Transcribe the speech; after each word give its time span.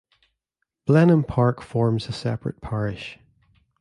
Blenheim 0.87 1.23
Park 1.23 1.61
forms 1.61 2.07
a 2.07 2.11
separate 2.11 2.59
parish. 2.59 3.19